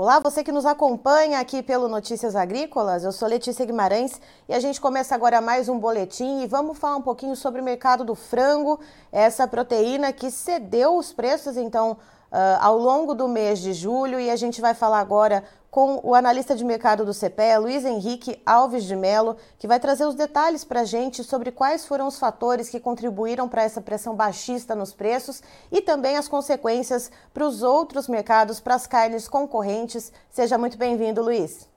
[0.00, 4.60] Olá, você que nos acompanha aqui pelo Notícias Agrícolas, eu sou Letícia Guimarães e a
[4.60, 8.14] gente começa agora mais um boletim e vamos falar um pouquinho sobre o mercado do
[8.14, 8.78] frango,
[9.10, 11.96] essa proteína que cedeu os preços, então,
[12.32, 16.14] uh, ao longo do mês de julho e a gente vai falar agora com o
[16.14, 20.64] analista de mercado do CPE, Luiz Henrique Alves de Mello, que vai trazer os detalhes
[20.64, 24.92] para a gente sobre quais foram os fatores que contribuíram para essa pressão baixista nos
[24.92, 30.10] preços e também as consequências para os outros mercados, para as carnes concorrentes.
[30.30, 31.68] Seja muito bem-vindo, Luiz.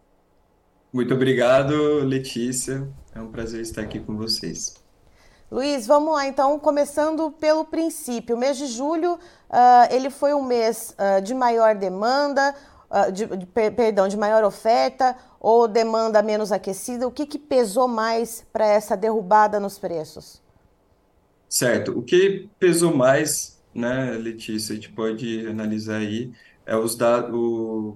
[0.91, 2.87] Muito obrigado, Letícia.
[3.13, 4.80] É um prazer estar aqui com vocês.
[5.51, 8.37] Luiz, vamos lá então, começando pelo princípio.
[8.37, 12.55] O mês de julho, uh, ele foi um mês uh, de maior demanda,
[12.89, 17.05] uh, de, de, perdão, de maior oferta ou demanda menos aquecida?
[17.05, 20.41] O que, que pesou mais para essa derrubada nos preços?
[21.49, 21.99] Certo.
[21.99, 26.31] O que pesou mais, né, Letícia, a gente pode analisar aí,
[26.65, 27.95] é os dados,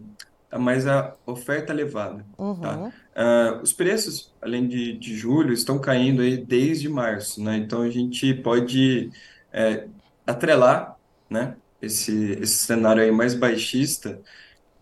[0.58, 2.26] mais a oferta elevada.
[2.38, 2.60] Uhum.
[2.60, 2.92] Tá?
[3.16, 7.58] Uh, os preços, além de, de julho, estão caindo aí desde março, né?
[7.58, 9.10] Então a gente pode
[9.52, 9.88] é,
[10.26, 10.98] atrelar,
[11.30, 14.22] né, esse, esse cenário aí mais baixista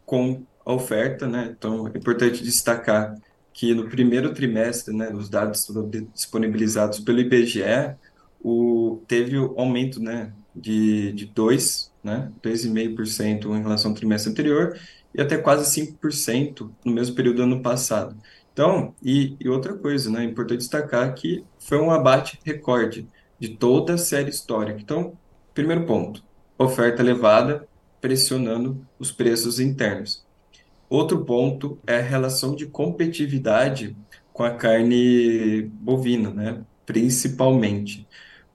[0.05, 1.53] com a oferta, né?
[1.57, 3.15] Então é importante destacar
[3.53, 5.67] que no primeiro trimestre, né, os dados
[6.13, 7.95] disponibilizados pelo IBGE,
[8.41, 14.77] o, teve o aumento, né, de, de 2, né, 2,5% em relação ao trimestre anterior,
[15.15, 18.15] e até quase 5% no mesmo período do ano passado.
[18.51, 23.07] Então, e, e outra coisa, né, é importante destacar que foi um abate recorde
[23.39, 24.79] de toda a série histórica.
[24.79, 25.17] Então,
[25.53, 26.23] primeiro ponto,
[26.57, 27.67] oferta elevada
[27.99, 30.25] pressionando os preços internos.
[30.89, 33.95] Outro ponto é a relação de competitividade
[34.31, 38.07] com a carne bovina, né, principalmente,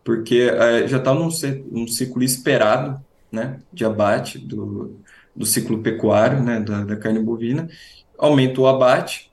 [0.04, 1.28] porque uh, já está num,
[1.70, 5.00] num ciclo esperado, né, de abate do,
[5.34, 7.68] do ciclo pecuário, né, da, da carne bovina,
[8.18, 9.30] aumenta o abate,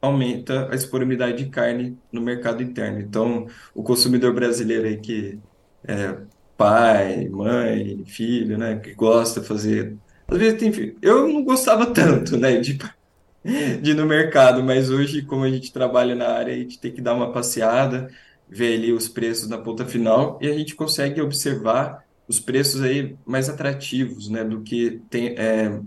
[0.00, 3.00] aumenta a disponibilidade de carne no mercado interno.
[3.00, 5.38] Então, o consumidor brasileiro aí que
[5.86, 6.16] é
[6.56, 9.96] pai, mãe, filho, né, que gosta de fazer...
[10.28, 10.96] Às vezes tem filho.
[11.02, 12.78] Eu não gostava tanto, né, de,
[13.80, 16.92] de ir no mercado, mas hoje, como a gente trabalha na área, a gente tem
[16.92, 18.08] que dar uma passeada,
[18.48, 23.16] ver ali os preços na ponta final e a gente consegue observar os preços aí
[23.26, 25.80] mais atrativos, né, do que tem é,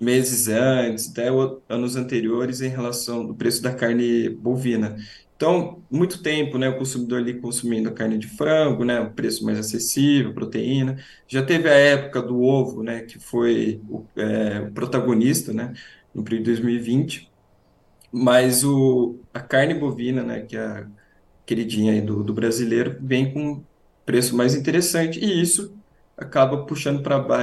[0.00, 1.28] meses antes, até
[1.68, 4.96] anos anteriores em relação ao preço da carne bovina.
[5.36, 9.44] Então, muito tempo, né, o consumidor ali consumindo a carne de frango, né, o preço
[9.44, 10.96] mais acessível, proteína.
[11.28, 15.72] Já teve a época do ovo, né, que foi o, é, o protagonista, né,
[16.12, 17.30] no período de 2020.
[18.12, 20.88] Mas o, a carne bovina, né, que é a
[21.46, 23.64] queridinha aí do, do brasileiro, vem com
[24.04, 25.76] preço mais interessante, e isso
[26.16, 27.38] acaba puxando para ba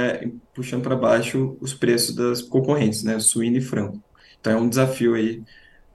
[0.54, 4.02] puxando para baixo os preços das concorrentes, né, suíno e frango.
[4.40, 5.44] Então é um desafio aí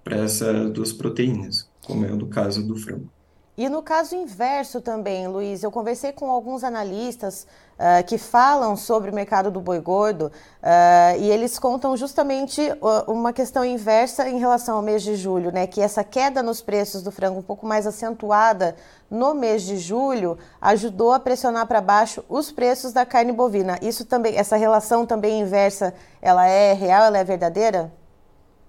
[0.04, 3.15] para essas duas proteínas, como é o do caso do frango.
[3.58, 7.48] E no caso inverso também, Luiz, eu conversei com alguns analistas
[7.80, 12.62] uh, que falam sobre o mercado do boi gordo uh, e eles contam justamente
[13.08, 15.68] uma questão inversa em relação ao mês de julho, né?
[15.68, 18.76] Que essa queda nos preços do frango um pouco mais acentuada
[19.10, 23.80] no mês de julho ajudou a pressionar para baixo os preços da carne bovina.
[23.82, 27.90] Isso também, essa relação também inversa, ela é real, ela é verdadeira?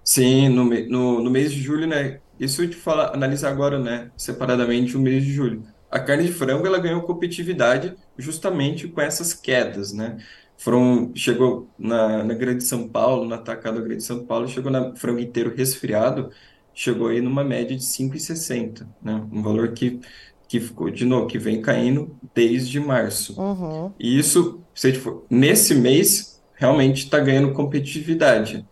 [0.01, 2.21] Sim, no, no, no mês de julho, né?
[2.39, 5.63] Isso a gente fala, analisar agora, né, separadamente o mês de julho.
[5.89, 10.17] A carne de frango ela ganhou competitividade justamente com essas quedas, né?
[10.57, 15.19] Foram, chegou na, na Grande São Paulo, na atacada Grande São Paulo, chegou na frango
[15.19, 16.29] inteiro resfriado,
[16.73, 19.23] chegou aí numa média de 5,60, né?
[19.31, 19.99] Um valor que,
[20.47, 23.39] que ficou, de novo, que vem caindo desde março.
[23.39, 23.91] Uhum.
[23.99, 28.65] E isso, se for, nesse mês, realmente está ganhando competitividade.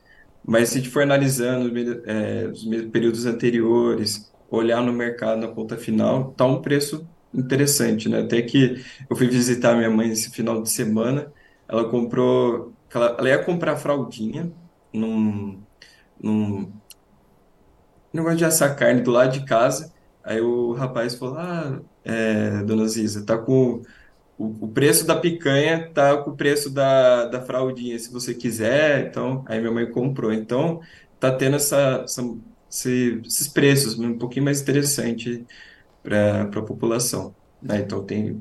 [0.47, 1.72] Mas se a gente for analisando
[2.06, 8.21] é, os períodos anteriores, olhar no mercado na ponta final, tá um preço interessante, né?
[8.21, 11.31] Até que eu fui visitar minha mãe esse final de semana,
[11.68, 14.51] ela comprou, ela, ela ia comprar fraldinha
[14.94, 15.62] num,
[16.21, 16.71] num
[18.13, 19.94] negócio de assar carne do lado de casa,
[20.24, 23.81] aí o rapaz falou, ah, é, dona Ziza, tá com
[24.38, 29.08] o, o preço da picanha tá com o preço da, da fraldinha, se você quiser.
[29.08, 30.34] Então, aí minha mãe comprou.
[30.34, 30.82] Então,
[31.20, 32.22] tá tendo essa, essa
[32.70, 35.46] esse, esses preços um pouquinho mais interessante
[36.04, 37.34] para a população.
[37.62, 37.80] Né?
[37.80, 38.40] Então, tem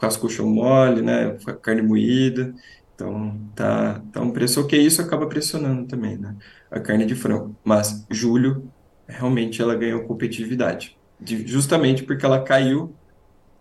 [0.00, 1.36] casco chão mole, né?
[1.62, 2.54] carne moída.
[2.94, 4.80] Então, tá, tá um preço ok.
[4.80, 6.36] Isso acaba pressionando também, né?
[6.70, 7.54] A carne de frango.
[7.64, 8.70] Mas, julho,
[9.06, 10.96] realmente ela ganhou competitividade.
[11.20, 12.94] De, justamente porque ela caiu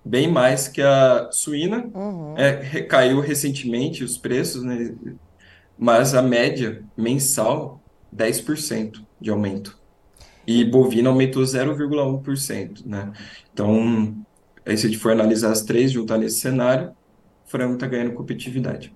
[0.04, 1.90] bem mais que a suína.
[1.94, 2.38] Uhum.
[2.38, 4.94] É, recaiu recentemente os preços, né?
[5.78, 7.82] mas a média mensal,
[8.16, 9.78] 10% de aumento.
[10.46, 13.14] E bovina aumentou 0,1%, né?
[13.54, 14.16] Então,
[14.66, 16.90] aí se a gente for analisar as três, juntar nesse cenário,
[17.46, 18.94] o frango está ganhando competitividade.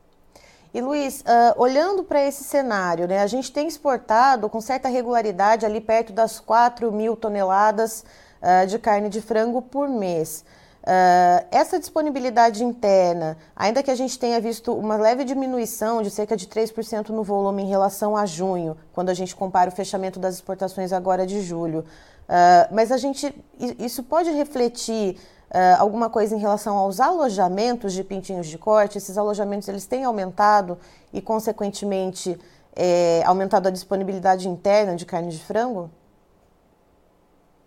[0.73, 5.65] E Luiz, uh, olhando para esse cenário, né, a gente tem exportado com certa regularidade
[5.65, 8.03] ali perto das 4 mil toneladas
[8.41, 10.43] uh, de carne de frango por mês.
[10.87, 16.37] Uh, essa disponibilidade interna, ainda que a gente tenha visto uma leve diminuição de cerca
[16.37, 20.35] de 3% no volume em relação a junho, quando a gente compara o fechamento das
[20.35, 23.35] exportações agora de julho, uh, mas a gente
[23.77, 25.17] isso pode refletir
[25.49, 28.97] uh, alguma coisa em relação aos alojamentos de pintinhos de corte?
[28.97, 30.77] Esses alojamentos eles têm aumentado
[31.11, 32.39] e, consequentemente,
[32.73, 35.91] é, aumentado a disponibilidade interna de carne de frango?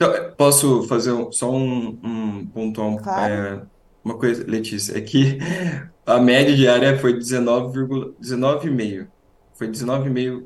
[0.01, 3.35] Então, posso fazer só um, um pontual, claro.
[3.35, 3.63] é,
[4.03, 5.39] uma coisa, Letícia, é que
[6.07, 9.09] a média diária foi 19,5, 19
[9.53, 10.43] foi 19,5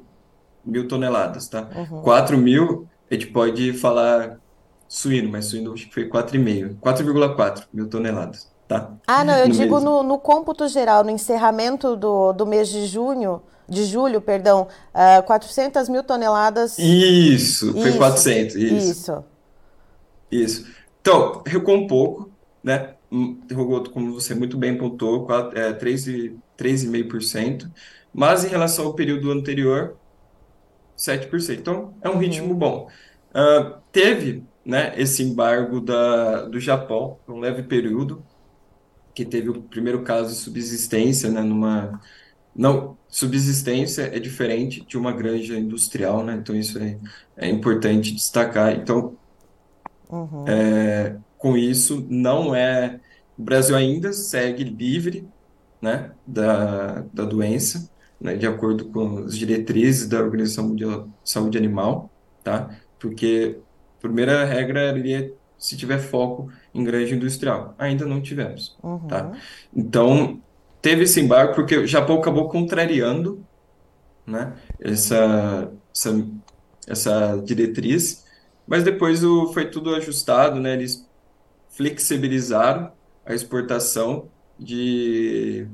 [0.64, 1.68] mil toneladas, tá?
[1.72, 2.02] Uhum.
[2.02, 4.40] 4 mil, a gente pode falar
[4.88, 8.90] suíno, mas suíno acho que foi 4,5, 4,4 mil toneladas, tá?
[9.06, 12.86] Ah, não, eu no digo no, no, cômputo geral, no encerramento do, do mês de
[12.86, 16.76] junho, de julho, perdão, ah, 400 mil toneladas.
[16.76, 18.90] Isso, foi isso, 400, isso.
[18.90, 19.24] Isso.
[20.34, 20.66] Isso.
[21.00, 22.32] Então, recuou um pouco,
[22.62, 22.94] né?
[23.48, 27.70] Recuou, como você muito bem pontuou, é, 3,5%,
[28.12, 29.96] mas em relação ao período anterior,
[30.96, 31.58] 7%.
[31.58, 32.18] Então, é um uhum.
[32.18, 32.88] ritmo bom.
[33.30, 38.24] Uh, teve né, esse embargo da, do Japão, um leve período,
[39.14, 42.00] que teve o primeiro caso de subsistência, né, numa...
[42.54, 46.34] Não, subsistência é diferente de uma granja industrial, né?
[46.34, 46.98] Então isso é,
[47.36, 48.72] é importante destacar.
[48.74, 49.16] Então,
[50.08, 50.44] Uhum.
[50.46, 53.00] É, com isso, não é.
[53.36, 55.28] O Brasil ainda segue livre
[55.80, 57.90] né, da, da doença,
[58.20, 62.10] né, de acordo com as diretrizes da Organização Mundial de Saúde Animal,
[62.42, 62.70] tá?
[62.98, 63.58] Porque
[63.98, 67.74] a primeira regra é se tiver foco em grande industrial.
[67.78, 69.06] Ainda não tivemos, uhum.
[69.06, 69.32] tá?
[69.74, 70.40] Então,
[70.80, 73.44] teve esse embargo porque o Japão acabou contrariando
[74.26, 76.26] né, essa, essa,
[76.86, 78.24] essa diretriz
[78.66, 80.74] mas depois o, foi tudo ajustado, né?
[80.74, 81.08] Eles
[81.70, 82.92] flexibilizaram
[83.26, 85.66] a exportação de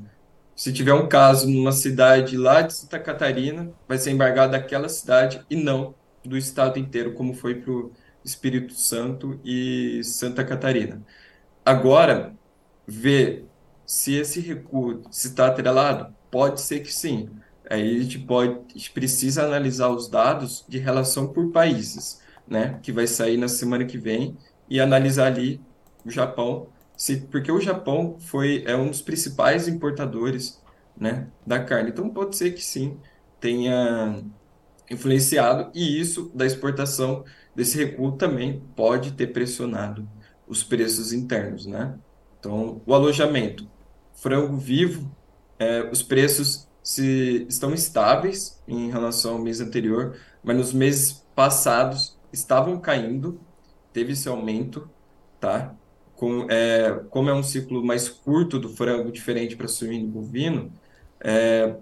[0.57, 5.45] se tiver um caso numa cidade lá de Santa Catarina, vai ser embargado daquela cidade
[5.49, 5.95] e não
[6.25, 7.93] do estado inteiro, como foi para o
[8.25, 11.03] Espírito Santo e Santa Catarina.
[11.65, 12.35] Agora,
[12.87, 13.47] ver
[13.87, 17.31] se esse recuo está atrelado, pode ser que sim.
[17.69, 22.21] Aí a gente pode, a gente precisa analisar os dados de relação por países
[22.51, 24.37] né, que vai sair na semana que vem
[24.69, 25.61] e analisar ali
[26.05, 30.61] o Japão, se, porque o Japão foi é um dos principais importadores,
[30.97, 31.91] né, da carne.
[31.91, 32.99] Então pode ser que sim
[33.41, 34.23] tenha
[34.91, 37.25] influenciado e isso da exportação
[37.55, 40.09] desse recuo também pode ter pressionado
[40.47, 41.99] os preços internos, né?
[42.39, 43.71] Então o alojamento,
[44.15, 45.11] frango vivo,
[45.59, 52.19] é, os preços se estão estáveis em relação ao mês anterior, mas nos meses passados
[52.33, 53.41] estavam caindo,
[53.93, 54.91] teve esse aumento,
[55.41, 55.75] tá?
[56.17, 60.73] Com, é, como é um ciclo mais curto do frango, diferente para suíno e bovino,
[61.21, 61.77] é,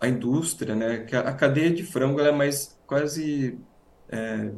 [0.00, 3.58] a indústria, né, a cadeia de frango é mais quase
[4.08, 4.52] é,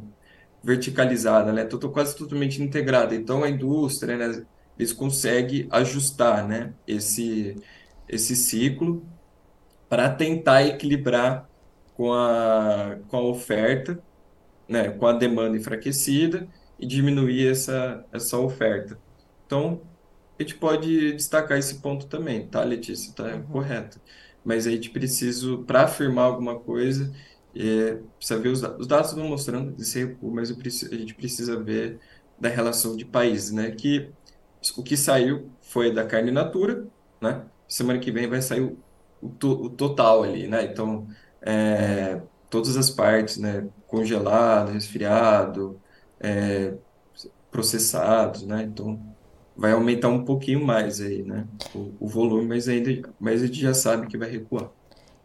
[0.63, 3.15] verticalizada, né, quase totalmente integrada.
[3.15, 4.45] Então a indústria, né,
[4.77, 7.55] eles conseguem ajustar, né, esse
[8.07, 9.05] esse ciclo
[9.89, 11.49] para tentar equilibrar
[11.93, 14.03] com a, com a oferta
[14.71, 16.47] né, com a demanda enfraquecida
[16.79, 18.97] e diminuir essa, essa oferta.
[19.45, 19.81] Então,
[20.39, 23.09] a gente pode destacar esse ponto também, tá, Letícia?
[23.09, 23.43] Está uhum.
[23.43, 23.99] correto.
[24.45, 27.13] Mas a gente precisa, para afirmar alguma coisa,
[27.53, 31.61] é, precisa ver os, os dados estão mostrando esse recuo, mas preciso, a gente precisa
[31.61, 31.99] ver
[32.39, 33.71] da relação de países, né?
[33.71, 34.09] Que
[34.77, 36.87] o que saiu foi da carne natura,
[37.19, 37.45] né?
[37.67, 38.77] Semana que vem vai sair o,
[39.21, 40.63] o, to, o total ali, né?
[40.63, 41.07] Então,
[41.41, 43.65] é, todas as partes, né?
[43.87, 45.79] Congelado, resfriado,
[46.19, 46.73] é,
[47.49, 48.61] processados, né?
[48.63, 48.99] Então
[49.55, 51.47] vai aumentar um pouquinho mais aí, né?
[51.73, 54.69] O, o, volume, mas ainda, mas a gente já sabe que vai recuar.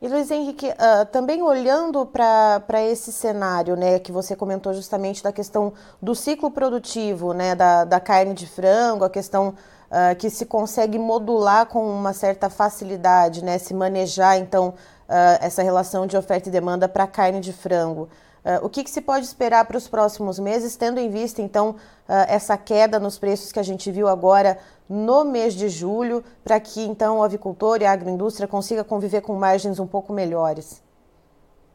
[0.00, 5.33] E Luiz Henrique, uh, também olhando para esse cenário, né, que você comentou justamente da
[5.33, 9.54] questão do ciclo produtivo, né, da, da carne de frango, a questão
[9.90, 14.75] uh, que se consegue modular com uma certa facilidade, né, se manejar, então,
[15.09, 18.09] uh, essa relação de oferta e demanda para carne de frango.
[18.45, 21.71] Uh, o que, que, se pode esperar para os próximos meses, tendo em vista, então,
[21.71, 24.59] uh, essa queda nos preços que a gente viu agora
[24.89, 29.35] no mês de julho, para que, então, o avicultor e a agroindústria consiga conviver com
[29.35, 30.81] margens um pouco melhores?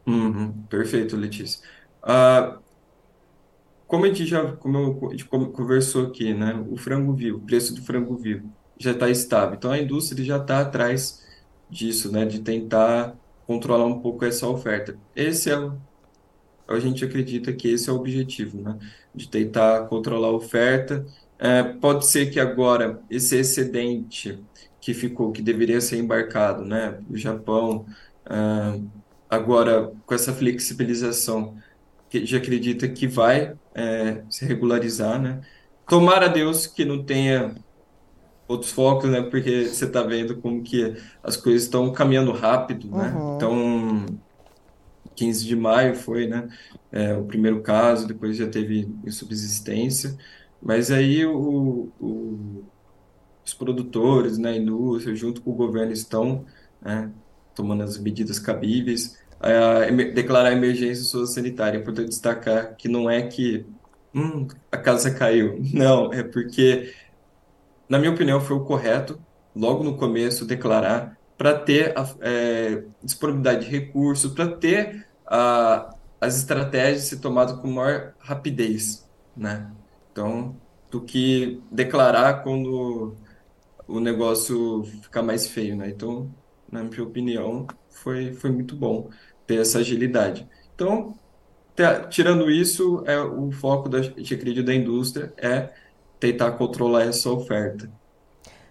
[0.07, 1.59] Uhum, perfeito, Letícia.
[2.03, 2.57] Uh,
[3.85, 6.65] como a gente já como conversou aqui, né?
[6.69, 9.55] O frango vivo, o preço do frango vivo já está estável.
[9.55, 11.21] Então, a indústria já está atrás
[11.69, 12.25] disso, né?
[12.25, 13.13] De tentar
[13.51, 14.97] controlar um pouco essa oferta.
[15.13, 15.77] Esse é o
[16.67, 18.77] a gente acredita que esse é o objetivo, né?
[19.13, 21.05] De tentar controlar a oferta.
[21.37, 24.39] É, pode ser que agora esse excedente
[24.79, 26.97] que ficou, que deveria ser embarcado, né?
[27.09, 27.85] O Japão,
[28.25, 28.79] é,
[29.29, 31.57] agora com essa flexibilização,
[32.09, 35.41] que já acredita que vai é, se regularizar, né?
[35.87, 37.53] Tomara a Deus que não tenha
[38.51, 39.21] outros focos, né?
[39.21, 43.13] Porque você está vendo como que as coisas estão caminhando rápido, né?
[43.15, 43.35] Uhum.
[43.35, 44.05] Então
[45.15, 46.49] 15 de maio foi, né,
[46.91, 50.17] é, o primeiro caso, depois já teve subsistência,
[50.61, 52.63] mas aí o, o,
[53.45, 56.45] os produtores, né, a indústria, junto com o governo, estão
[56.81, 57.11] né,
[57.55, 61.77] tomando as medidas cabíveis, a, a, declarar emergência sanitária.
[61.77, 63.65] É importante destacar que não é que
[64.13, 66.93] hum, a casa caiu, não, é porque,
[67.91, 69.19] na minha opinião, foi o correto,
[69.53, 76.37] logo no começo, declarar para ter a, é, disponibilidade de recursos, para ter a, as
[76.37, 79.05] estratégias ser tomadas com maior rapidez,
[79.35, 79.69] né?
[80.09, 80.55] Então,
[80.89, 83.13] do que declarar quando
[83.85, 85.89] o negócio ficar mais feio, né?
[85.89, 86.33] Então,
[86.71, 89.09] na minha opinião, foi, foi muito bom
[89.45, 90.47] ter essa agilidade.
[90.73, 91.13] Então,
[92.09, 95.73] tirando isso, é o foco da, acredito, da indústria é
[96.21, 97.89] tentar controlar essa oferta.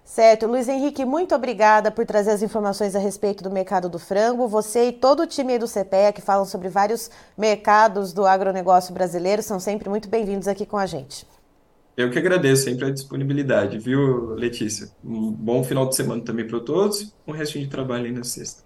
[0.04, 0.46] Certo.
[0.46, 4.48] Luiz Henrique, muito obrigada por trazer as informações a respeito do mercado do frango.
[4.48, 9.42] Você e todo o time do CPEA, que falam sobre vários mercados do agronegócio brasileiro,
[9.42, 11.26] são sempre muito bem-vindos aqui com a gente.
[11.96, 14.90] Eu que agradeço sempre a disponibilidade, viu, Letícia?
[15.04, 18.62] Um bom final de semana também para todos, um restinho de trabalho aí na sexta.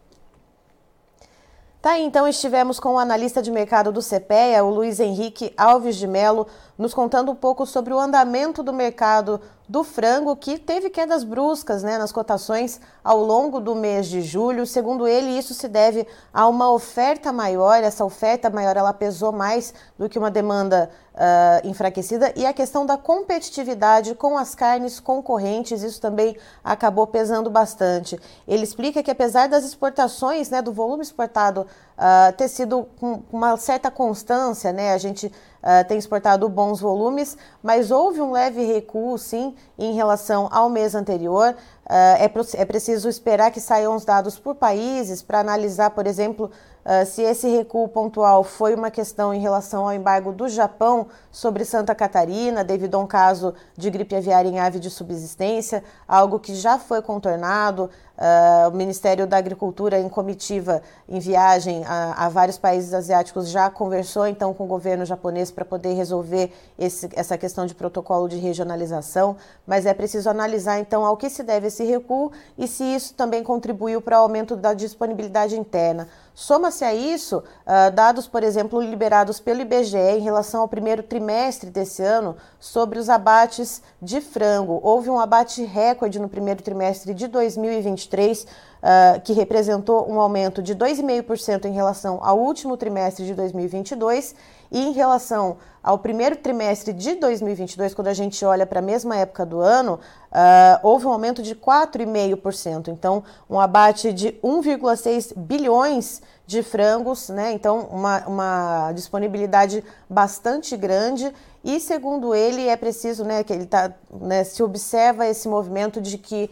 [1.85, 6.07] Tá então estivemos com o analista de mercado do CPEA, o Luiz Henrique Alves de
[6.07, 11.25] Melo, nos contando um pouco sobre o andamento do mercado do frango, que teve quedas
[11.25, 14.67] bruscas né, nas cotações ao longo do mês de julho.
[14.67, 17.83] Segundo ele, isso se deve a uma oferta maior.
[17.83, 22.31] Essa oferta maior ela pesou mais do que uma demanda uh, enfraquecida.
[22.37, 28.21] E a questão da competitividade com as carnes concorrentes, isso também acabou pesando bastante.
[28.47, 33.57] Ele explica que apesar das exportações, né, do volume exportado uh, ter sido com uma
[33.57, 35.33] certa constância, né, a gente
[35.65, 40.95] uh, tem exportado bons volumes, mas houve um leve recuo, sim, em relação ao mês
[40.95, 41.57] anterior.
[41.87, 46.51] Uh, é, é preciso esperar que saiam os dados por países para analisar, por exemplo,
[46.85, 51.65] Uh, se esse recuo pontual foi uma questão em relação ao embargo do Japão sobre
[51.65, 56.55] Santa Catarina, devido a um caso de gripe aviária em ave de subsistência, algo que
[56.55, 57.89] já foi contornado.
[58.17, 63.69] Uh, o Ministério da Agricultura, em comitiva, em viagem a, a, vários países asiáticos, já
[63.69, 68.37] conversou então com o governo japonês para poder resolver esse, essa questão de protocolo de
[68.37, 69.37] regionalização,
[69.67, 73.43] mas é preciso analisar então ao que se deve esse recuo e se isso também
[73.43, 76.07] contribuiu para o aumento da disponibilidade interna.
[76.35, 81.71] Soma-se a isso uh, dados, por exemplo, liberados pelo IBGE em relação ao primeiro trimestre
[81.71, 84.81] desse ano sobre os abates de frango.
[84.83, 88.47] Houve um abate recorde no primeiro trimestre de 2023, uh,
[88.83, 94.35] ah, que representou um aumento de 2,5% em relação ao último trimestre de 2022
[94.75, 99.17] e em relação ao primeiro trimestre de 2022, quando a gente olha para a mesma
[99.17, 100.01] época do ano,
[100.33, 102.89] uh, houve um aumento de 4,5%.
[102.89, 107.53] Então, um abate de 1,6 bilhões de frangos, né?
[107.53, 111.33] Então, uma, uma disponibilidade bastante grande.
[111.63, 116.19] E, segundo ele, é preciso, né, que ele tá, né, se observa esse movimento de
[116.19, 116.51] que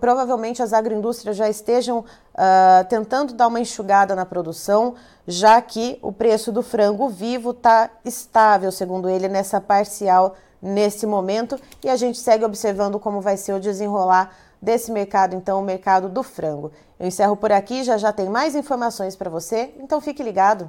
[0.00, 4.94] provavelmente as agroindústrias já estejam uh, tentando dar uma enxugada na produção,
[5.26, 11.58] já que o preço do frango vivo está estável, segundo ele, nessa parcial nesse momento.
[11.84, 16.08] E a gente segue observando como vai ser o desenrolar desse mercado, então, o mercado
[16.08, 16.72] do frango.
[16.98, 20.68] Eu encerro por aqui, já já tem mais informações para você, então fique ligado.